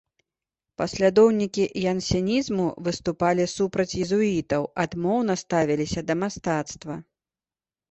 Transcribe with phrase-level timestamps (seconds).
[0.81, 7.01] Паслядоўнікі янсенізму выступалі супраць езуітаў, адмоўна ставіліся да мастацтва.